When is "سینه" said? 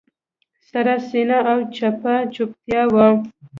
1.09-1.37